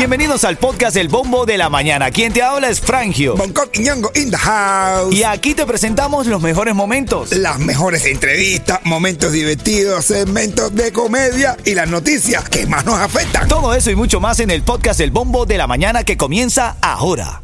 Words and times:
Bienvenidos 0.00 0.44
al 0.44 0.56
podcast 0.56 0.96
El 0.96 1.08
Bombo 1.08 1.44
de 1.44 1.58
la 1.58 1.68
Mañana. 1.68 2.10
Quien 2.10 2.32
te 2.32 2.42
habla 2.42 2.70
es 2.70 2.80
Frangio. 2.80 3.36
Bangkok 3.36 3.68
y 3.74 3.80
Ñongo 3.80 4.10
in 4.14 4.30
the 4.30 4.36
house. 4.36 5.14
Y 5.14 5.24
aquí 5.24 5.54
te 5.54 5.66
presentamos 5.66 6.26
los 6.26 6.40
mejores 6.40 6.74
momentos. 6.74 7.32
Las 7.32 7.58
mejores 7.58 8.06
entrevistas, 8.06 8.80
momentos 8.84 9.32
divertidos, 9.32 10.06
segmentos 10.06 10.74
de 10.74 10.90
comedia 10.92 11.56
y 11.64 11.74
las 11.74 11.88
noticias 11.88 12.48
que 12.48 12.66
más 12.66 12.86
nos 12.86 12.98
afectan. 12.98 13.46
Todo 13.46 13.74
eso 13.74 13.90
y 13.90 13.94
mucho 13.94 14.20
más 14.20 14.40
en 14.40 14.50
el 14.50 14.62
podcast 14.62 15.00
El 15.00 15.10
Bombo 15.10 15.44
de 15.44 15.58
la 15.58 15.66
Mañana 15.66 16.02
que 16.02 16.16
comienza 16.16 16.76
ahora. 16.80 17.42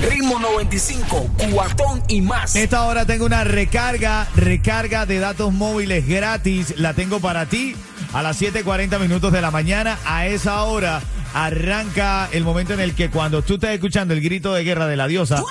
Ritmo 0.00 0.38
95, 0.38 1.30
cuatón 1.52 2.02
y 2.08 2.20
más. 2.20 2.54
Esta 2.54 2.84
hora 2.84 3.04
tengo 3.04 3.26
una 3.26 3.42
recarga, 3.42 4.28
recarga 4.36 5.06
de 5.06 5.18
datos 5.18 5.52
móviles 5.52 6.06
gratis. 6.06 6.74
La 6.76 6.94
tengo 6.94 7.18
para 7.18 7.46
ti 7.46 7.74
a 8.12 8.22
las 8.22 8.40
7:40 8.40 8.98
minutos 8.98 9.32
de 9.32 9.40
la 9.40 9.50
mañana. 9.50 9.98
A 10.04 10.26
esa 10.26 10.62
hora 10.64 11.00
arranca 11.34 12.28
el 12.32 12.44
momento 12.44 12.74
en 12.74 12.80
el 12.80 12.94
que 12.94 13.10
cuando 13.10 13.42
tú 13.42 13.54
estés 13.54 13.70
escuchando 13.70 14.14
el 14.14 14.20
grito 14.20 14.54
de 14.54 14.64
guerra 14.64 14.86
de 14.86 14.96
la 14.96 15.06
diosa, 15.06 15.42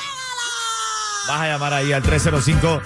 vas 1.28 1.42
a 1.42 1.48
llamar 1.48 1.74
ahí 1.74 1.94
al 1.94 2.04
305. 2.04 2.82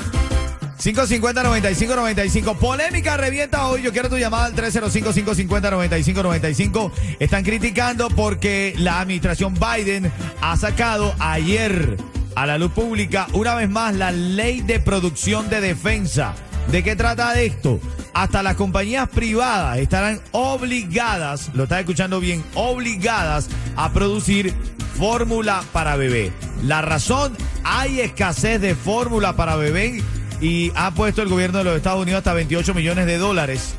550-9595. 0.81 2.57
Polémica 2.57 3.15
revienta 3.15 3.67
hoy. 3.67 3.83
Yo 3.83 3.91
quiero 3.91 4.09
tu 4.09 4.17
llamada 4.17 4.45
al 4.45 4.55
305-550-9595. 4.55 6.91
Están 7.19 7.43
criticando 7.43 8.09
porque 8.09 8.73
la 8.77 8.99
administración 8.99 9.53
Biden 9.53 10.11
ha 10.41 10.57
sacado 10.57 11.13
ayer 11.19 11.97
a 12.35 12.47
la 12.47 12.57
luz 12.57 12.71
pública 12.71 13.27
una 13.33 13.53
vez 13.55 13.69
más 13.69 13.93
la 13.95 14.11
ley 14.11 14.61
de 14.61 14.79
producción 14.79 15.49
de 15.49 15.59
defensa. 15.61 16.33
¿De 16.69 16.83
qué 16.83 16.95
trata 16.95 17.39
esto? 17.41 17.79
Hasta 18.13 18.43
las 18.43 18.55
compañías 18.55 19.09
privadas 19.09 19.77
estarán 19.77 20.21
obligadas, 20.31 21.49
lo 21.53 21.63
estás 21.63 21.79
escuchando 21.79 22.19
bien, 22.19 22.43
obligadas 22.55 23.47
a 23.75 23.91
producir 23.91 24.53
fórmula 24.97 25.63
para 25.73 25.95
bebé. 25.95 26.31
La 26.63 26.81
razón, 26.81 27.35
hay 27.63 28.01
escasez 28.01 28.61
de 28.61 28.75
fórmula 28.75 29.35
para 29.35 29.55
bebé 29.55 30.03
y 30.41 30.71
ha 30.75 30.91
puesto 30.91 31.21
el 31.21 31.29
gobierno 31.29 31.59
de 31.59 31.63
los 31.63 31.77
Estados 31.77 32.01
Unidos 32.01 32.19
hasta 32.19 32.33
28 32.33 32.73
millones 32.73 33.05
de 33.05 33.17
dólares 33.17 33.75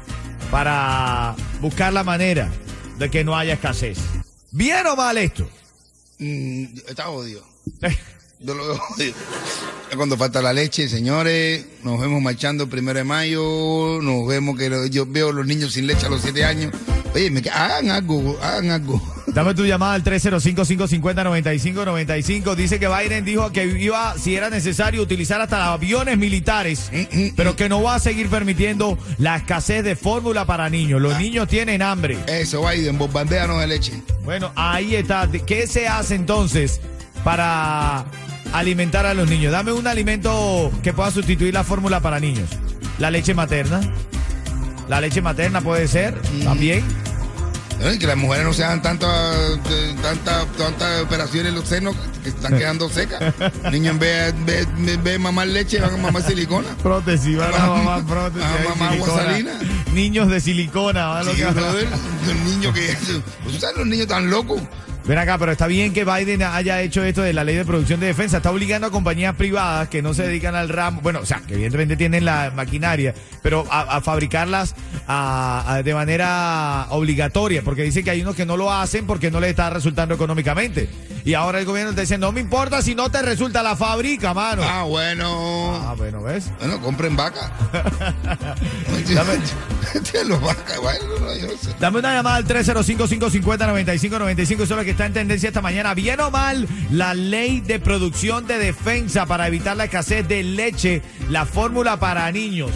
para 0.50 1.34
buscar 1.60 1.92
la 1.92 2.04
manera 2.04 2.50
de 2.98 3.10
que 3.10 3.24
no 3.24 3.36
haya 3.36 3.54
escasez. 3.54 3.98
¿Bien 4.50 4.86
o 4.86 4.96
mal 4.96 5.16
esto? 5.18 5.48
Mm, 6.18 6.64
está 6.88 7.08
odio. 7.08 7.42
Yo 8.40 8.54
lo 8.54 8.66
veo 8.66 8.80
odio. 8.96 9.14
Cuando 9.94 10.16
falta 10.16 10.40
la 10.40 10.54
leche, 10.54 10.88
señores, 10.88 11.66
nos 11.84 12.00
vemos 12.00 12.22
marchando 12.22 12.64
el 12.64 12.70
primero 12.70 12.98
de 12.98 13.04
mayo, 13.04 13.98
nos 14.00 14.26
vemos 14.26 14.56
que 14.56 14.70
lo- 14.70 14.86
yo 14.86 15.04
veo 15.06 15.32
los 15.32 15.46
niños 15.46 15.74
sin 15.74 15.86
leche 15.86 16.06
a 16.06 16.08
los 16.08 16.22
7 16.22 16.46
años. 16.46 16.72
Oye, 17.14 17.30
me, 17.30 17.40
hagan 17.50 17.90
algo, 17.90 18.38
hagan 18.42 18.70
algo. 18.70 19.02
Dame 19.26 19.52
tu 19.54 19.66
llamada 19.66 19.92
al 19.92 20.02
305-550-9595. 20.02 22.54
Dice 22.54 22.80
que 22.80 22.88
Biden 22.88 23.26
dijo 23.26 23.52
que 23.52 23.66
iba, 23.66 24.14
si 24.18 24.34
era 24.34 24.48
necesario, 24.48 25.02
utilizar 25.02 25.42
hasta 25.42 25.74
aviones 25.74 26.16
militares, 26.16 26.90
pero 27.36 27.54
que 27.54 27.68
no 27.68 27.82
va 27.82 27.96
a 27.96 28.00
seguir 28.00 28.28
permitiendo 28.28 28.96
la 29.18 29.36
escasez 29.36 29.84
de 29.84 29.94
fórmula 29.94 30.46
para 30.46 30.70
niños. 30.70 31.02
Los 31.02 31.18
niños 31.18 31.48
tienen 31.48 31.82
hambre. 31.82 32.16
Eso, 32.28 32.66
Biden, 32.66 32.96
bombardeanos 32.96 33.60
de 33.60 33.66
leche. 33.66 33.92
Bueno, 34.24 34.52
ahí 34.56 34.94
está. 34.94 35.28
¿Qué 35.46 35.66
se 35.66 35.86
hace 35.86 36.14
entonces 36.14 36.80
para 37.24 38.06
alimentar 38.52 39.06
a 39.06 39.14
los 39.14 39.28
niños? 39.28 39.52
Dame 39.52 39.72
un 39.72 39.86
alimento 39.86 40.70
que 40.82 40.92
pueda 40.92 41.10
sustituir 41.10 41.54
la 41.54 41.64
fórmula 41.64 42.00
para 42.00 42.20
niños. 42.20 42.48
La 42.98 43.10
leche 43.10 43.34
materna. 43.34 43.80
La 44.88 45.00
leche 45.00 45.22
materna 45.22 45.60
puede 45.60 45.88
ser 45.88 46.20
también. 46.44 46.84
Ay, 47.84 47.98
Que 47.98 48.06
las 48.06 48.16
mujeres 48.16 48.44
no 48.46 48.52
se 48.52 48.62
hagan 48.62 48.80
tantas 48.80 49.36
tanta, 50.02 50.44
tantas 50.56 51.02
operaciones 51.02 51.48
en 51.48 51.54
los 51.56 51.66
senos 51.68 51.96
que 52.22 52.28
están 52.28 52.56
quedando 52.56 52.88
secas. 52.88 53.20
Niños 53.72 53.92
en 53.94 53.98
vez 53.98 54.34
de 54.46 54.64
ve, 54.64 54.68
ve- 54.78 54.96
ve 54.98 55.18
mamar 55.18 55.48
leche, 55.48 55.80
van 55.80 55.94
a 55.94 55.96
mamar 55.96 56.22
silicona. 56.22 56.68
Prótesis, 56.82 57.36
van 57.36 57.52
a 57.54 57.66
mamar 57.66 58.04
prótesis. 58.04 58.46
Ah, 58.46 58.56
ahí, 58.60 58.68
mamá, 58.68 58.90
agua 58.90 59.06
silicona. 59.06 59.24
salina. 59.24 59.52
Niños 59.94 60.28
de 60.30 60.40
silicona. 60.40 61.06
¿vale? 61.08 61.24
Lo 61.26 61.32
Sí, 61.32 61.38
que- 61.38 61.46
brother, 61.46 61.88
un 62.30 62.44
niño 62.44 62.72
que... 62.72 62.96
Pues, 63.44 63.56
¿Sabes 63.60 63.76
los 63.78 63.86
niños 63.86 64.06
tan 64.06 64.30
locos? 64.30 64.60
Ven 65.04 65.18
acá, 65.18 65.36
pero 65.36 65.50
está 65.50 65.66
bien 65.66 65.92
que 65.92 66.04
Biden 66.04 66.42
haya 66.42 66.80
hecho 66.80 67.02
esto 67.02 67.22
de 67.22 67.32
la 67.32 67.42
ley 67.42 67.56
de 67.56 67.64
producción 67.64 67.98
de 67.98 68.06
defensa. 68.06 68.36
Está 68.36 68.52
obligando 68.52 68.86
a 68.86 68.90
compañías 68.90 69.34
privadas 69.34 69.88
que 69.88 70.00
no 70.00 70.14
se 70.14 70.22
dedican 70.22 70.54
al 70.54 70.68
ramo, 70.68 71.00
bueno, 71.02 71.20
o 71.20 71.26
sea, 71.26 71.40
que 71.40 71.54
evidentemente 71.54 71.96
tienen 71.96 72.24
la 72.24 72.52
maquinaria, 72.54 73.12
pero 73.42 73.66
a, 73.68 74.00
fabricarlas 74.00 74.76
de 75.84 75.94
manera 75.94 76.86
obligatoria, 76.90 77.62
porque 77.62 77.82
dicen 77.82 78.04
que 78.04 78.10
hay 78.10 78.22
unos 78.22 78.36
que 78.36 78.46
no 78.46 78.56
lo 78.56 78.72
hacen 78.72 79.06
porque 79.06 79.30
no 79.30 79.40
les 79.40 79.50
está 79.50 79.70
resultando 79.70 80.14
económicamente. 80.14 80.88
Y 81.24 81.34
ahora 81.34 81.60
el 81.60 81.64
gobierno 81.66 81.90
está 81.90 82.00
diciendo, 82.00 82.26
no 82.26 82.32
me 82.32 82.40
importa 82.40 82.82
si 82.82 82.94
no 82.94 83.08
te 83.10 83.22
resulta 83.22 83.62
la 83.62 83.76
fábrica, 83.76 84.34
mano. 84.34 84.62
Ah, 84.64 84.82
bueno. 84.82 85.80
Ah, 85.88 85.94
bueno, 85.96 86.22
¿ves? 86.22 86.50
Bueno, 86.58 86.80
compren 86.80 87.14
vaca. 87.16 87.52
Dame- 89.14 89.38
Te 90.10 90.24
los 90.24 90.40
vacas, 90.40 90.78
bueno, 90.80 91.04
no, 91.20 91.34
yo 91.36 91.46
no 91.46 91.52
sé. 91.52 91.74
Dame 91.78 91.98
una 92.00 92.14
llamada 92.14 92.36
al 92.36 92.46
305-550-9595. 92.46 94.40
Eso 94.54 94.62
es 94.62 94.70
lo 94.70 94.84
que 94.84 94.90
está 94.90 95.06
en 95.06 95.12
tendencia 95.12 95.48
esta 95.48 95.60
mañana. 95.60 95.94
Bien 95.94 96.18
o 96.20 96.30
mal, 96.30 96.66
la 96.90 97.14
ley 97.14 97.60
de 97.60 97.78
producción 97.78 98.46
de 98.46 98.58
defensa 98.58 99.26
para 99.26 99.46
evitar 99.46 99.76
la 99.76 99.84
escasez 99.84 100.26
de 100.26 100.42
leche, 100.42 101.02
la 101.28 101.46
fórmula 101.46 101.98
para 102.00 102.30
niños. 102.32 102.70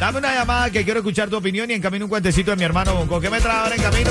Dame 0.00 0.18
una 0.18 0.34
llamada 0.34 0.70
que 0.70 0.84
quiero 0.84 1.00
escuchar 1.00 1.28
tu 1.28 1.36
opinión 1.36 1.70
y 1.70 1.74
en 1.74 1.82
camino 1.82 2.06
un 2.06 2.08
cuentecito 2.08 2.50
de 2.50 2.56
mi 2.56 2.64
hermano 2.64 2.94
Bonco. 2.94 3.20
¿Qué 3.20 3.30
me 3.30 3.40
trae 3.40 3.56
ahora 3.58 3.74
en 3.76 3.82
camino? 3.82 4.10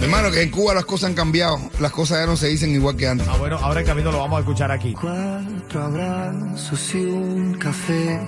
Hermano, 0.00 0.30
que 0.30 0.42
en 0.42 0.50
Cuba 0.50 0.74
las 0.74 0.84
cosas 0.84 1.10
han 1.10 1.14
cambiado. 1.14 1.60
Las 1.78 1.92
cosas 1.92 2.20
ya 2.20 2.26
no 2.26 2.36
se 2.36 2.48
dicen 2.48 2.70
igual 2.70 2.96
que 2.96 3.06
antes. 3.06 3.28
Ah, 3.28 3.36
bueno, 3.38 3.58
ahora 3.58 3.80
en 3.80 3.86
camino 3.86 4.10
lo 4.10 4.18
vamos 4.18 4.38
a 4.38 4.40
escuchar 4.40 4.70
aquí. 4.70 4.94
Cuatro 4.94 5.82
abrazos 5.82 6.94
y 6.94 6.98
un 6.98 7.54
café. 7.54 8.20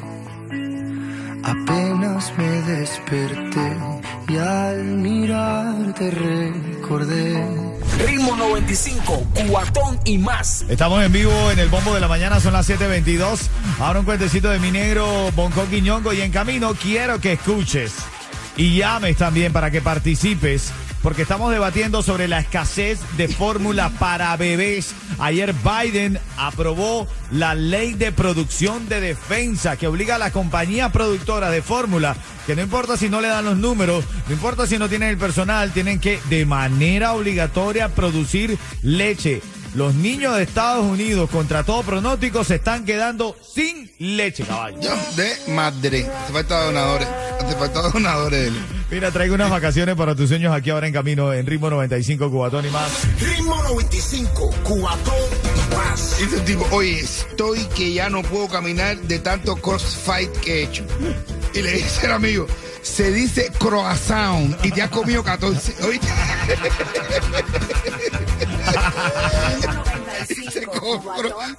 Apenas 1.44 2.32
me 2.38 2.62
desperté 2.62 3.76
y 4.28 4.36
al 4.36 4.84
mirarte 4.84 6.10
recordé. 6.10 7.44
Ritmo 8.06 8.36
95, 8.36 9.26
cuatón 9.48 9.98
y 10.04 10.18
más. 10.18 10.64
Estamos 10.68 11.02
en 11.04 11.12
vivo 11.12 11.50
en 11.50 11.58
el 11.58 11.68
bombo 11.68 11.94
de 11.94 12.00
la 12.00 12.08
mañana, 12.08 12.38
son 12.38 12.52
las 12.52 12.68
7.22. 12.68 13.48
Ahora 13.80 14.00
un 14.00 14.04
cuentecito 14.04 14.50
de 14.50 14.58
mi 14.58 14.70
negro 14.70 15.30
Bonco 15.34 15.66
Quiñongo 15.68 16.12
y 16.12 16.20
en 16.20 16.30
camino 16.30 16.74
quiero 16.74 17.20
que 17.20 17.32
escuches 17.32 17.92
y 18.56 18.76
llames 18.76 19.16
también 19.16 19.52
para 19.52 19.70
que 19.70 19.80
participes. 19.80 20.72
Porque 21.02 21.22
estamos 21.22 21.50
debatiendo 21.50 22.02
sobre 22.02 22.28
la 22.28 22.38
escasez 22.38 23.00
de 23.16 23.28
fórmula 23.28 23.90
para 23.98 24.36
bebés. 24.36 24.94
Ayer 25.18 25.52
Biden 25.52 26.18
aprobó 26.36 27.08
la 27.32 27.54
ley 27.54 27.94
de 27.94 28.12
producción 28.12 28.88
de 28.88 29.00
defensa 29.00 29.76
que 29.76 29.88
obliga 29.88 30.14
a 30.14 30.18
la 30.18 30.30
compañía 30.30 30.90
productora 30.90 31.50
de 31.50 31.60
fórmula, 31.60 32.16
que 32.46 32.54
no 32.54 32.62
importa 32.62 32.96
si 32.96 33.08
no 33.08 33.20
le 33.20 33.28
dan 33.28 33.44
los 33.44 33.56
números, 33.56 34.04
no 34.28 34.34
importa 34.34 34.66
si 34.66 34.78
no 34.78 34.88
tienen 34.88 35.10
el 35.10 35.18
personal, 35.18 35.72
tienen 35.72 35.98
que 35.98 36.20
de 36.30 36.46
manera 36.46 37.14
obligatoria 37.14 37.88
producir 37.88 38.56
leche. 38.82 39.42
Los 39.74 39.94
niños 39.94 40.36
de 40.36 40.42
Estados 40.42 40.84
Unidos, 40.84 41.30
contra 41.30 41.64
todo 41.64 41.82
pronóstico, 41.82 42.44
se 42.44 42.56
están 42.56 42.84
quedando 42.84 43.34
sin 43.42 43.90
leche, 43.98 44.44
caballo. 44.44 44.78
Yo, 44.82 44.94
de 45.16 45.52
madre. 45.52 46.06
Te 46.26 46.32
falta 46.32 46.64
donadores. 46.64 47.08
Te 47.38 47.56
falta 47.56 47.80
donadores. 47.80 48.52
Mira, 48.92 49.10
traigo 49.10 49.34
unas 49.34 49.48
vacaciones 49.48 49.94
para 49.97 50.14
tus 50.14 50.28
sueños 50.28 50.54
aquí 50.54 50.69
ahora 50.69 50.86
en 50.86 50.92
camino 50.92 51.32
en 51.32 51.47
ritmo 51.47 51.70
95, 51.70 52.30
Cubatón 52.30 52.66
y 52.66 52.70
más. 52.70 52.91
Ritmo 53.19 53.56
95, 53.62 54.54
cuatón 54.64 55.14
y 55.44 55.75
más. 55.75 56.19
Dice 56.19 56.36
el 56.36 56.44
tipo, 56.44 56.66
oye, 56.72 57.00
estoy 57.00 57.64
que 57.75 57.94
ya 57.94 58.10
no 58.10 58.20
puedo 58.22 58.48
caminar 58.48 58.98
de 58.98 59.19
tanto 59.19 59.56
crossfight 59.56 60.31
que 60.41 60.58
he 60.58 60.62
hecho. 60.64 60.84
Y 61.54 61.62
le 61.62 61.72
dice 61.72 62.04
el 62.04 62.12
amigo, 62.12 62.47
se 62.82 63.10
dice 63.10 63.50
croissant 63.58 64.62
y 64.62 64.70
te 64.70 64.82
has 64.82 64.91
comido 64.91 65.25
14. 65.25 65.75
¿Oíste? 65.86 66.08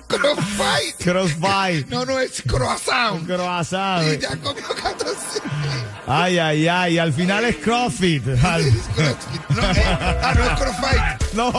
Crossfight. 0.08 0.96
Crossbite, 1.04 1.86
No, 1.90 2.06
no, 2.06 2.20
es 2.20 2.42
croissant. 2.44 3.26
croissant. 3.26 4.04
Y 4.14 4.18
te 4.18 4.28
has 4.28 4.36
comido 4.38 4.68
14. 4.76 5.42
Ay, 6.06 6.38
ay, 6.38 6.68
ay, 6.68 6.98
al 6.98 7.14
final 7.14 7.46
es 7.46 7.56
CrossFit. 7.58 8.28
Al- 8.44 8.64
No, 9.50 9.72
eh, 9.72 9.84
ah, 10.22 10.34
no 10.36 10.44
es 10.44 10.60
crossfight. 10.60 11.24
No. 11.34 11.52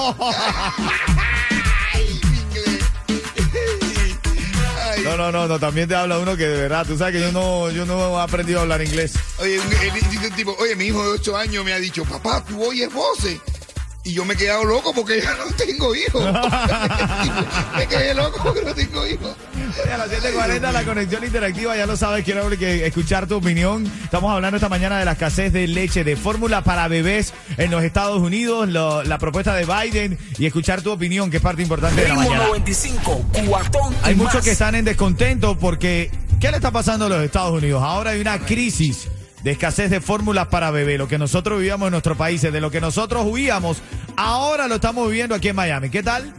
No, 5.02 5.16
no, 5.18 5.32
no, 5.32 5.46
no, 5.48 5.58
también 5.58 5.88
te 5.88 5.94
habla 5.94 6.18
uno 6.18 6.36
que 6.36 6.46
de 6.46 6.62
verdad, 6.62 6.86
tú 6.86 6.96
sabes 6.96 7.14
que 7.14 7.20
yo 7.20 7.30
no, 7.32 7.70
yo 7.70 7.84
no 7.84 8.18
he 8.18 8.22
aprendido 8.22 8.60
a 8.60 8.62
hablar 8.62 8.80
inglés. 8.82 9.14
Oye, 9.38 9.56
el, 9.56 10.24
el 10.24 10.32
tipo, 10.34 10.56
oye, 10.58 10.76
mi 10.76 10.86
hijo 10.86 11.02
de 11.02 11.08
8 11.10 11.36
años 11.36 11.64
me 11.64 11.72
ha 11.72 11.78
dicho, 11.78 12.04
papá, 12.04 12.42
tú 12.44 12.62
oyes 12.64 12.90
voces. 12.92 13.38
Y 14.04 14.12
yo 14.14 14.24
me 14.24 14.34
he 14.34 14.36
quedado 14.36 14.64
loco 14.64 14.92
porque 14.94 15.20
ya 15.22 15.34
no 15.34 15.46
tengo 15.56 15.94
hijos. 15.94 16.24
me 17.76 17.86
quedé 17.86 18.14
loco 18.14 18.40
porque 18.42 18.62
no 18.62 18.74
tengo 18.74 19.06
hijos. 19.06 19.36
A 19.92 19.96
las 19.96 20.10
7.40 20.10 20.72
la 20.72 20.84
conexión 20.84 21.24
interactiva, 21.24 21.76
ya 21.76 21.86
lo 21.86 21.96
sabes, 21.96 22.24
quiero 22.24 22.48
escuchar 22.50 23.26
tu 23.26 23.36
opinión. 23.36 23.90
Estamos 24.04 24.32
hablando 24.32 24.56
esta 24.56 24.68
mañana 24.68 24.98
de 24.98 25.04
la 25.04 25.12
escasez 25.12 25.52
de 25.52 25.66
leche 25.66 26.04
de 26.04 26.16
fórmula 26.16 26.62
para 26.62 26.88
bebés 26.88 27.32
en 27.58 27.70
los 27.70 27.82
Estados 27.82 28.20
Unidos, 28.20 28.68
lo- 28.68 29.02
la 29.04 29.18
propuesta 29.18 29.54
de 29.54 29.64
Biden 29.66 30.18
y 30.38 30.46
escuchar 30.46 30.82
tu 30.82 30.90
opinión, 30.92 31.30
que 31.30 31.36
es 31.38 31.42
parte 31.42 31.62
importante 31.62 32.02
de 32.02 32.08
la 32.08 32.14
mañana. 32.14 32.44
95, 32.46 33.24
cuatón 33.48 33.92
y 34.04 34.08
Hay 34.08 34.14
muchos 34.14 34.42
que 34.44 34.50
están 34.52 34.74
en 34.74 34.84
descontento 34.84 35.58
porque 35.58 36.10
¿qué 36.40 36.50
le 36.50 36.56
está 36.56 36.70
pasando 36.70 37.06
a 37.06 37.08
los 37.08 37.22
Estados 37.24 37.52
Unidos? 37.60 37.82
Ahora 37.82 38.10
hay 38.10 38.20
una 38.20 38.38
crisis 38.38 39.08
de 39.44 39.50
escasez 39.50 39.90
de 39.90 40.00
fórmulas 40.00 40.48
para 40.48 40.70
bebé, 40.70 40.96
lo 40.96 41.06
que 41.06 41.18
nosotros 41.18 41.58
vivíamos 41.58 41.88
en 41.88 41.92
nuestros 41.92 42.16
países, 42.16 42.50
de 42.50 42.62
lo 42.62 42.70
que 42.70 42.80
nosotros 42.80 43.26
huíamos, 43.26 43.76
ahora 44.16 44.66
lo 44.68 44.76
estamos 44.76 45.06
viviendo 45.06 45.34
aquí 45.34 45.48
en 45.48 45.56
Miami. 45.56 45.90
¿Qué 45.90 46.02
tal? 46.02 46.32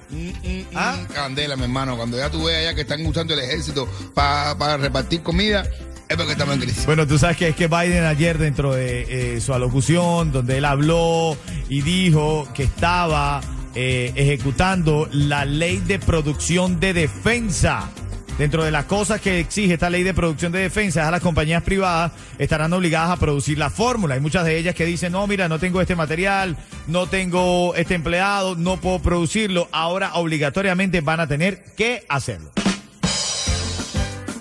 ¿Ah? 0.74 0.98
Mm, 1.00 1.14
Candela, 1.14 1.56
mi 1.56 1.64
hermano. 1.64 1.96
Cuando 1.98 2.18
ya 2.18 2.32
tú 2.32 2.46
ves 2.46 2.58
allá 2.58 2.74
que 2.74 2.82
están 2.82 3.06
usando 3.06 3.36
el 3.36 3.42
ejército 3.42 3.88
para 4.16 4.78
repartir 4.78 5.22
comida, 5.22 5.68
es 6.10 6.18
porque 6.18 6.32
estamos 6.32 6.56
en 6.56 6.62
crisis. 6.62 6.86
Bueno, 6.88 7.06
tú 7.06 7.20
sabes 7.20 7.38
que 7.38 7.50
es 7.50 7.56
que 7.56 7.68
Biden 7.68 8.06
ayer 8.06 8.40
dentro 8.40 8.74
de 8.74 9.36
eh, 9.36 9.42
su 9.42 9.54
alocución, 9.54 10.32
donde 10.32 10.58
él 10.58 10.66
habló 10.66 11.38
y 11.70 11.82
dijo 11.82 12.48
que 12.56 12.64
estaba 12.64 13.42
eh, 13.76 14.14
ejecutando 14.16 15.08
la 15.12 15.46
ley 15.46 15.78
de 15.78 16.00
producción 16.00 16.80
de 16.80 16.94
defensa. 16.94 17.92
Dentro 18.38 18.66
de 18.66 18.72
las 18.72 18.84
cosas 18.84 19.22
que 19.22 19.40
exige 19.40 19.76
esta 19.76 19.90
ley 19.90 20.04
de 20.04 20.14
producción 20.14 20.52
de 20.52 20.60
defensa, 20.60 21.08
a 21.08 21.12
las 21.12 21.22
compañías 21.22 21.64
privadas 21.64 22.12
estarán 22.38 22.74
obligadas 22.74 23.12
a 23.12 23.16
producir 23.18 23.58
la 23.58 23.70
fórmula. 23.70 24.16
Hay 24.16 24.20
muchas 24.20 24.44
de 24.44 24.58
ellas 24.58 24.76
que 24.76 24.86
dicen, 24.86 25.14
no, 25.14 25.26
mira, 25.26 25.48
no 25.48 25.58
tengo 25.58 25.80
este 25.80 25.96
material, 25.96 26.58
no 26.88 27.08
tengo 27.08 27.74
este 27.76 27.96
empleado, 27.96 28.56
no 28.56 28.76
puedo 28.78 29.00
producirlo. 29.00 29.70
Ahora 29.72 30.16
obligatoriamente 30.16 31.00
van 31.00 31.22
a 31.22 31.28
tener 31.28 31.64
que 31.78 32.06
hacerlo. 32.10 32.52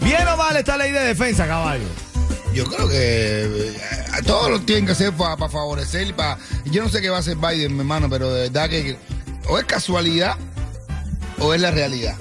Bien 0.00 0.26
o 0.26 0.37
mal 0.37 0.56
esta 0.56 0.76
ley 0.76 0.91
de 0.91 1.00
defensa, 1.00 1.46
caballo. 1.46 1.87
Yo 2.52 2.64
creo 2.67 2.88
que 2.88 3.43
eh, 3.44 3.76
todos 4.26 4.50
lo 4.50 4.61
tienen 4.61 4.87
que 4.87 4.93
hacer 4.93 5.12
para 5.12 5.37
favorecer. 5.49 6.14
Pa, 6.14 6.37
yo 6.67 6.82
no 6.82 6.88
sé 6.88 7.00
qué 7.00 7.11
va 7.11 7.19
a 7.19 7.20
hacer 7.20 7.37
Biden, 7.37 7.75
mi 7.75 7.81
hermano, 7.81 8.11
pero 8.11 8.32
de 8.32 8.43
verdad 8.43 8.69
que 8.69 8.96
o 9.49 9.58
es 9.58 9.64
casualidad 9.64 10.37
o 11.38 11.55
es 11.55 11.61
la 11.61 11.70
realidad. 11.70 12.17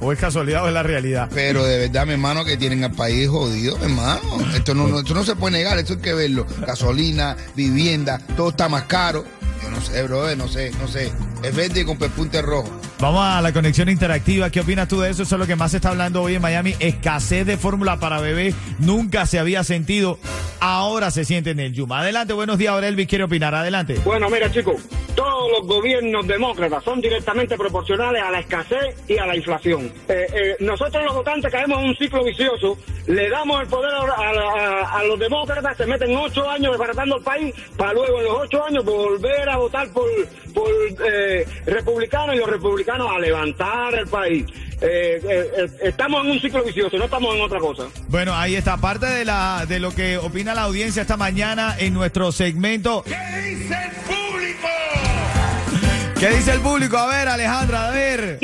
O 0.00 0.12
es 0.12 0.18
casualidad 0.18 0.64
o 0.64 0.68
es 0.68 0.74
la 0.74 0.82
realidad. 0.84 1.28
Pero 1.34 1.64
de 1.64 1.78
verdad, 1.78 2.06
mi 2.06 2.12
hermano, 2.12 2.44
que 2.44 2.56
tienen 2.56 2.84
al 2.84 2.92
país 2.92 3.28
jodido, 3.28 3.76
mi 3.78 3.84
hermano. 3.86 4.20
Esto 4.54 4.74
no, 4.74 4.86
no- 4.86 5.00
esto 5.00 5.12
no 5.14 5.24
se 5.24 5.34
puede 5.34 5.58
negar, 5.58 5.76
esto 5.78 5.94
hay 5.94 5.98
que 6.00 6.14
verlo. 6.14 6.46
Gasolina, 6.66 7.36
vivienda, 7.56 8.20
todo 8.36 8.50
está 8.50 8.68
más 8.68 8.84
caro. 8.84 9.24
Yo 9.62 9.70
no 9.70 9.80
sé, 9.80 10.02
bro, 10.04 10.36
no 10.36 10.46
sé, 10.46 10.70
no 10.80 10.86
sé. 10.86 11.10
Es 11.42 11.54
verde 11.54 11.84
con 11.84 11.98
pespunte 11.98 12.40
rojo. 12.42 12.70
Vamos 13.00 13.24
a 13.24 13.40
la 13.42 13.52
conexión 13.52 13.88
interactiva. 13.88 14.50
¿Qué 14.50 14.60
opinas 14.60 14.86
tú 14.86 15.00
de 15.00 15.10
eso? 15.10 15.24
Eso 15.24 15.34
es 15.34 15.38
lo 15.40 15.46
que 15.48 15.56
más 15.56 15.72
se 15.72 15.78
está 15.78 15.88
hablando 15.90 16.22
hoy 16.22 16.36
en 16.36 16.42
Miami. 16.42 16.74
Escasez 16.78 17.44
de 17.44 17.56
fórmula 17.56 17.98
para 17.98 18.20
bebés. 18.20 18.54
Nunca 18.78 19.26
se 19.26 19.38
había 19.40 19.64
sentido. 19.64 20.18
Ahora 20.60 21.10
se 21.10 21.24
siente 21.24 21.50
en 21.50 21.60
el 21.60 21.72
Yuma. 21.72 22.00
Adelante, 22.00 22.32
buenos 22.34 22.56
días, 22.58 22.72
Aurelvis. 22.72 23.08
¿Quiere 23.08 23.24
opinar? 23.24 23.54
Adelante. 23.54 24.00
Bueno, 24.04 24.28
mira 24.30 24.50
chicos, 24.50 24.76
todos 25.18 25.50
los 25.50 25.66
gobiernos 25.66 26.24
demócratas 26.28 26.84
son 26.84 27.00
directamente 27.00 27.56
proporcionales 27.56 28.22
a 28.22 28.30
la 28.30 28.38
escasez 28.38 28.94
y 29.08 29.18
a 29.18 29.26
la 29.26 29.34
inflación. 29.34 29.92
Eh, 30.08 30.26
eh, 30.32 30.56
nosotros 30.60 31.02
los 31.04 31.12
votantes 31.16 31.50
caemos 31.50 31.80
en 31.80 31.88
un 31.88 31.96
ciclo 31.96 32.22
vicioso, 32.22 32.78
le 33.08 33.28
damos 33.28 33.60
el 33.62 33.66
poder 33.66 33.92
a, 33.94 33.98
a- 34.14 34.84
a- 34.84 34.98
a 35.00 35.02
los 35.04 35.18
demócratas, 35.18 35.76
se 35.76 35.86
meten 35.86 36.16
ocho 36.16 36.48
años 36.48 36.70
desbaratando 36.70 37.16
el 37.16 37.24
país 37.24 37.52
para 37.76 37.94
luego 37.94 38.18
en 38.18 38.24
los 38.26 38.34
ocho 38.42 38.64
años 38.64 38.84
volver 38.84 39.48
a 39.48 39.56
votar 39.56 39.88
por, 39.88 40.08
por 40.54 40.70
eh, 41.12 41.44
republicanos 41.66 42.36
y 42.36 42.38
los 42.38 42.48
republicanos 42.48 43.10
a 43.10 43.18
levantar 43.18 43.94
el 43.96 44.06
país. 44.06 44.46
Eh, 44.80 45.20
eh, 45.28 45.50
eh, 45.58 45.68
estamos 45.82 46.24
en 46.24 46.30
un 46.30 46.40
ciclo 46.40 46.62
vicioso, 46.62 46.96
no 46.96 47.06
estamos 47.06 47.34
en 47.34 47.40
otra 47.42 47.58
cosa. 47.58 47.88
Bueno, 48.06 48.32
ahí 48.36 48.54
está 48.54 48.76
parte 48.76 49.06
de, 49.06 49.24
la, 49.24 49.66
de 49.68 49.80
lo 49.80 49.90
que 49.92 50.16
opina 50.18 50.54
la 50.54 50.62
audiencia 50.62 51.02
esta 51.02 51.16
mañana 51.16 51.74
en 51.80 51.92
nuestro 51.92 52.30
segmento. 52.30 53.02
¿Qué 53.02 53.10
dice 53.42 53.74
el 53.74 53.90
público? 54.06 54.68
¿Qué 56.18 56.30
dice 56.30 56.50
el 56.50 56.60
público? 56.60 56.98
A 56.98 57.06
ver, 57.06 57.28
Alejandra, 57.28 57.86
a 57.86 57.90
ver. 57.92 58.38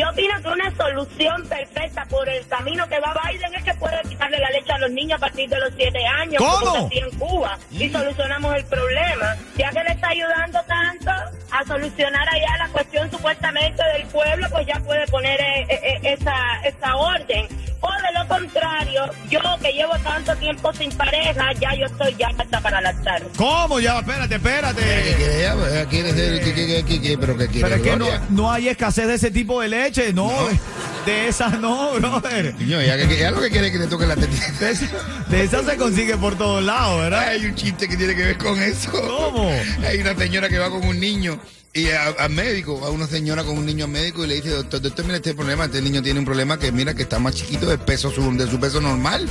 Solución 1.05 1.47
perfecta 1.49 2.05
por 2.07 2.29
el 2.29 2.47
camino 2.47 2.87
que 2.89 2.99
va 3.01 3.15
Biden 3.29 3.55
es 3.55 3.65
que 3.65 3.75
puede 3.75 4.01
quitarle 4.09 4.39
la 4.39 4.51
leche 4.51 4.73
a 4.73 4.79
los 4.79 4.91
niños 4.91 5.17
a 5.17 5.21
partir 5.21 5.49
de 5.49 5.59
los 5.61 5.71
7 5.77 5.99
años, 6.07 6.43
¿Cómo? 6.43 6.59
como 6.61 6.73
se 6.73 6.87
hacía 6.87 7.05
en 7.05 7.19
Cuba, 7.19 7.59
y 7.71 7.91
solucionamos 7.91 8.57
el 8.57 8.65
problema. 8.65 9.37
Ya 9.57 9.71
que 9.71 9.85
le 9.85 9.91
está 9.91 10.09
ayudando 10.09 10.61
tanto 10.67 11.11
a 11.51 11.65
solucionar 11.67 12.29
allá 12.29 12.59
la 12.59 12.69
cuestión 12.69 13.11
supuestamente 13.11 13.83
del 13.95 14.07
pueblo, 14.07 14.47
pues 14.51 14.67
ya 14.67 14.81
puede 14.81 15.07
poner 15.09 15.41
eh, 15.41 15.67
eh, 15.69 16.01
esa, 16.03 16.35
esa 16.65 16.97
orden. 16.97 17.47
O 17.81 17.89
de 17.89 18.19
lo 18.19 18.29
contrario, 18.29 19.05
yo 19.29 19.41
que 19.61 19.73
llevo 19.73 19.93
tanto 19.99 20.35
tiempo 20.37 20.73
sin 20.73 20.91
pareja, 20.93 21.53
ya 21.61 21.75
yo 21.75 21.85
estoy 21.85 22.15
ya 22.19 22.29
hasta 22.29 22.61
para 22.61 22.81
lactar. 22.81 23.23
¿Cómo? 23.37 23.79
Ya, 23.79 23.99
espérate, 23.99 24.29
¿Qué 24.29 24.35
espérate. 24.37 24.81
quiere 25.17 25.41
ella? 25.41 25.55
Pues, 25.55 25.87
¿Quiere 25.89 26.13
ser? 26.13 26.45
¿Qué, 26.45 26.55
qué, 26.55 26.67
qué, 26.67 26.85
qué, 26.85 27.01
qué? 27.03 27.19
¿Pero 27.19 27.37
qué 27.37 27.49
quiere? 27.49 27.69
Pero 27.69 27.77
es 27.77 27.83
que 27.83 27.97
no, 27.97 28.07
no 28.31 28.51
hay 28.51 28.69
escasez 28.69 29.07
de 29.07 29.15
ese 29.15 29.31
tipo 29.31 29.61
de 29.61 29.69
leche, 29.69 30.13
no. 30.15 30.29
De, 30.49 30.59
de 31.05 31.29
esa 31.29 31.49
no, 31.51 31.93
brother. 31.95 32.55
Niño, 32.55 32.81
ella, 32.81 32.97
lo 33.31 33.41
que 33.41 33.51
quiere 33.51 33.67
es 33.69 33.73
que 33.73 33.79
le 33.79 33.87
toque 33.87 34.07
la 34.07 34.17
tetita. 34.17 34.47
De 34.59 34.71
esa, 34.71 34.87
de 35.29 35.43
esa 35.43 35.63
se 35.63 35.77
consigue 35.77 36.17
por 36.17 36.37
todos 36.37 36.63
lados, 36.63 37.01
¿verdad? 37.01 37.29
Hay 37.29 37.47
un 37.47 37.55
chiste 37.55 37.89
que 37.89 37.97
tiene 37.97 38.15
que 38.15 38.23
ver 38.23 38.39
con 38.39 38.61
eso. 38.61 38.91
¿Cómo? 38.91 39.51
Hay 39.87 40.01
una 40.01 40.15
señora 40.15 40.49
que 40.49 40.59
va 40.59 40.71
con 40.71 40.85
un 40.85 40.99
niño 40.99 41.39
y 41.77 41.89
a- 41.91 42.09
al 42.19 42.31
médico, 42.31 42.81
va 42.81 42.91
una 42.91 43.07
señora 43.09 43.43
con 43.43 43.59
un 43.59 43.67
niño 43.67 43.87
al 43.87 43.91
médico 43.91 44.25
y 44.25 44.29
le 44.29 44.37
dice, 44.37 44.51
doctor, 44.51 44.81
doctor, 44.81 45.05
mira 45.07 45.17
este 45.17 45.35
problema, 45.35 45.65
este 45.65 45.83
niño 45.83 46.03
tiene 46.03 46.21
un 46.21 46.25
problema 46.25 46.57
que 46.59 46.71
mira 46.71 46.95
que 46.95 47.03
está 47.03 47.19
más 47.19 47.35
chiquito 47.35 47.67
del 47.67 47.81
peso 47.81 48.13
su- 48.13 48.37
de 48.37 48.49
su 48.49 48.61
peso 48.61 48.81
normal. 48.81 49.29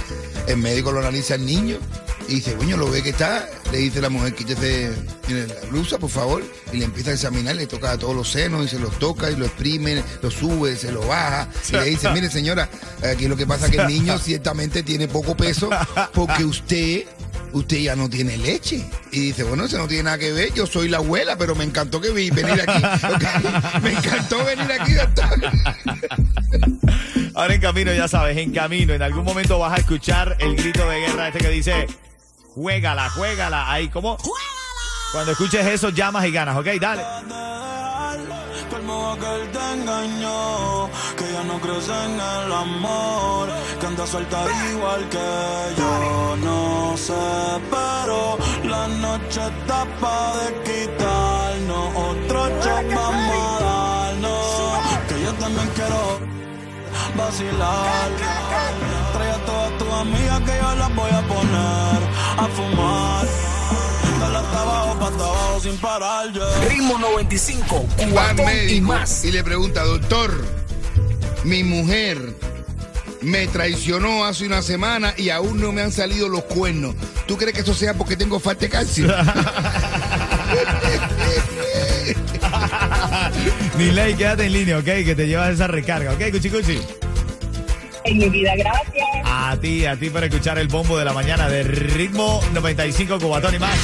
El 0.47 0.57
médico 0.57 0.91
lo 0.91 0.99
analiza 0.99 1.35
al 1.35 1.45
niño 1.45 1.77
y 2.27 2.35
dice, 2.35 2.53
coño, 2.55 2.75
lo 2.75 2.91
ve 2.91 3.01
que 3.01 3.11
está, 3.11 3.49
le 3.71 3.77
dice 3.77 4.01
la 4.01 4.09
mujer, 4.09 4.35
quítese 4.35 4.91
mire, 5.29 5.47
la 5.47 5.69
blusa, 5.69 5.97
por 5.99 6.09
favor, 6.09 6.43
y 6.73 6.77
le 6.77 6.85
empieza 6.85 7.11
a 7.11 7.13
examinar, 7.13 7.55
le 7.55 7.65
toca 7.65 7.91
a 7.91 7.97
todos 7.97 8.13
los 8.13 8.29
senos 8.29 8.65
y 8.65 8.67
se 8.67 8.77
los 8.79 8.99
toca 8.99 9.31
y 9.31 9.37
lo 9.37 9.45
exprime, 9.45 10.03
lo 10.21 10.29
sube, 10.29 10.75
se 10.75 10.91
lo 10.91 10.99
baja. 11.07 11.47
Y 11.69 11.71
le 11.73 11.85
dice, 11.91 12.09
mire 12.09 12.29
señora, 12.29 12.69
aquí 13.09 13.29
lo 13.29 13.37
que 13.37 13.47
pasa 13.47 13.67
es 13.67 13.71
que 13.71 13.77
el 13.77 13.87
niño 13.87 14.17
ciertamente 14.23 14.83
tiene 14.83 15.07
poco 15.07 15.37
peso 15.37 15.69
porque 16.13 16.43
usted 16.43 17.03
usted 17.53 17.77
ya 17.77 17.95
no 17.95 18.09
tiene 18.09 18.37
leche. 18.37 18.83
Y 19.11 19.19
dice, 19.19 19.43
bueno, 19.43 19.65
eso 19.65 19.77
no 19.77 19.87
tiene 19.87 20.03
nada 20.03 20.17
que 20.17 20.31
ver, 20.31 20.53
yo 20.53 20.65
soy 20.67 20.89
la 20.89 20.97
abuela, 20.97 21.37
pero 21.37 21.55
me 21.55 21.63
encantó 21.63 21.99
que 22.01 22.11
vi- 22.11 22.29
venir 22.29 22.61
aquí. 22.67 22.83
Me 23.81 23.91
encantó 23.93 24.43
venir 24.45 24.71
aquí, 24.71 24.93
doctor. 24.93 25.25
Ahora 27.35 27.55
en 27.55 27.61
camino, 27.61 27.91
ya 27.93 28.07
sabes, 28.07 28.37
en 28.37 28.51
camino. 28.53 28.93
En 28.93 29.01
algún 29.01 29.23
momento 29.23 29.57
vas 29.59 29.73
a 29.73 29.77
escuchar 29.77 30.35
el 30.39 30.55
grito 30.55 30.87
de 30.89 30.99
guerra 30.99 31.27
este 31.29 31.39
que 31.39 31.49
dice, 31.49 31.87
juégala, 32.53 33.09
juégala. 33.09 33.71
Ahí, 33.71 33.89
¿cómo? 33.89 34.17
Cuando 35.11 35.31
escuches 35.31 35.65
eso, 35.65 35.89
llamas 35.89 36.25
y 36.25 36.31
ganas, 36.31 36.55
¿ok? 36.57 36.65
Dale. 36.79 37.01
Como 38.69 39.17
que 39.19 39.35
él 39.35 39.49
te 39.51 39.73
engañó, 39.73 40.89
que 41.17 41.31
ya 41.31 41.43
no 41.43 41.59
crees 41.61 41.87
en 41.87 42.13
el 42.13 42.51
amor, 42.51 43.32
que 43.83 43.87
anda 43.87 44.07
suelta 44.07 44.45
igual 44.71 45.09
que 45.09 45.17
yo, 45.77 46.37
no 46.37 46.95
sé, 46.95 47.13
pero 47.69 48.37
la 48.63 48.87
noche 48.87 49.41
está 49.41 49.85
pa' 49.99 50.37
de 50.37 50.47
quitarnos, 50.63 51.87
otro 51.93 52.47
shot 52.63 52.87
vamos 52.95 53.61
a 53.61 53.63
darnos, 53.63 55.07
que 55.09 55.21
yo 55.21 55.33
también 55.33 55.69
quiero 55.75 56.19
vacilar, 57.17 58.09
trae 59.11 59.31
a 59.31 59.45
todas 59.45 59.77
tus 59.77 59.89
amigas 59.89 60.39
que 60.41 60.55
yo 60.61 60.75
las 60.75 60.95
voy 60.95 61.11
a 61.11 61.21
poner 61.27 61.99
a 62.37 62.47
fumar, 62.55 63.27
dale 64.21 64.37
hasta 64.37 64.61
abajo, 64.61 64.99
pa' 64.99 65.07
hasta 65.07 65.23
abajo 65.25 65.59
sin 65.59 65.77
parar, 65.77 66.31
yeah. 66.31 66.69
Ritmo 66.69 66.97
95, 66.99 67.85
Va 68.15 68.29
al 68.29 68.35
cuatón 68.37 68.69
y 68.69 68.79
más. 68.79 69.25
y 69.25 69.31
le 69.33 69.43
pregunta, 69.43 69.83
doctor, 69.83 70.31
mi 71.43 71.65
mujer 71.65 72.33
me 73.23 73.47
traicionó 73.47 74.25
hace 74.25 74.45
una 74.45 74.61
semana 74.61 75.13
y 75.17 75.29
aún 75.29 75.59
no 75.59 75.71
me 75.71 75.81
han 75.81 75.91
salido 75.91 76.29
los 76.29 76.43
cuernos. 76.43 76.95
¿Tú 77.25 77.37
crees 77.37 77.53
que 77.53 77.61
eso 77.61 77.73
sea 77.73 77.93
porque 77.93 78.15
tengo 78.15 78.39
falta 78.39 78.61
de 78.61 78.69
calcio? 78.69 79.07
Ni 83.77 83.91
ley, 83.91 84.13
quédate 84.15 84.45
en 84.45 84.53
línea, 84.53 84.77
¿ok? 84.77 84.85
Que 84.85 85.15
te 85.15 85.27
llevas 85.27 85.53
esa 85.53 85.67
recarga, 85.67 86.13
¿ok, 86.13 86.31
Cuchi 86.31 86.49
Cuchi? 86.49 86.79
En 88.05 88.17
mi 88.17 88.29
vida, 88.29 88.53
gracias. 88.57 89.07
A 89.23 89.57
ti, 89.59 89.85
a 89.85 89.95
ti 89.95 90.09
para 90.09 90.25
escuchar 90.25 90.57
el 90.57 90.67
bombo 90.67 90.97
de 90.97 91.05
la 91.05 91.13
mañana 91.13 91.47
de 91.47 91.63
ritmo 91.63 92.41
95 92.53 93.19
Cubatón 93.19 93.55
y 93.55 93.59
más. 93.59 93.77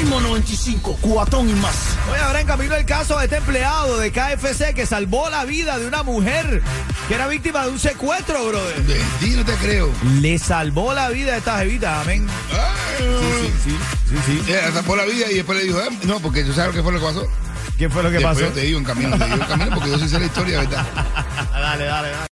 Ritmo 0.00 0.18
95, 0.18 0.96
cuatón 1.02 1.50
y 1.50 1.52
más. 1.56 1.74
Oye, 2.10 2.20
ahora 2.20 2.40
en 2.40 2.46
camino 2.46 2.74
el 2.74 2.86
caso 2.86 3.18
de 3.18 3.24
este 3.24 3.36
empleado 3.36 3.98
de 3.98 4.10
KFC 4.10 4.72
que 4.74 4.86
salvó 4.86 5.28
la 5.28 5.44
vida 5.44 5.78
de 5.78 5.86
una 5.86 6.02
mujer 6.02 6.62
que 7.06 7.14
era 7.16 7.26
víctima 7.26 7.66
de 7.66 7.72
un 7.72 7.78
secuestro, 7.78 8.46
brother. 8.46 8.76
Sí, 9.20 9.34
no 9.36 9.44
te 9.44 9.52
creo. 9.56 9.90
Le 10.22 10.38
salvó 10.38 10.94
la 10.94 11.10
vida 11.10 11.34
a 11.34 11.36
esta 11.36 11.58
jevita, 11.58 12.00
amén. 12.00 12.26
Sí, 12.96 13.04
sí, 13.42 13.52
sí, 13.62 13.76
sí, 14.08 14.42
sí. 14.46 14.52
Eh, 14.52 14.70
tapó 14.72 14.96
la 14.96 15.04
vida 15.04 15.30
y 15.30 15.34
después 15.34 15.58
le 15.58 15.64
dijo, 15.66 15.78
eh, 15.82 15.90
no, 16.04 16.18
porque 16.20 16.44
tú 16.44 16.54
sabes 16.54 16.68
lo 16.68 16.72
que 16.76 16.82
fue 16.82 16.92
lo 16.92 16.98
que 16.98 17.04
pasó. 17.04 17.28
¿Qué 17.76 17.90
fue 17.90 18.02
lo 18.02 18.08
que 18.08 18.16
Después 18.16 18.36
pasó? 18.38 18.46
yo 18.46 18.52
te 18.54 18.60
digo 18.62 18.78
en 18.78 18.84
camino, 18.86 19.18
te 19.18 19.24
digo 19.26 19.36
en 19.36 19.48
camino 19.48 19.70
porque 19.74 19.90
yo 19.90 19.98
sí 19.98 20.08
sé 20.08 20.18
la 20.18 20.26
historia, 20.26 20.60
¿verdad? 20.60 20.86
dale, 21.52 21.84
dale, 21.84 22.08
dale. 22.08 22.28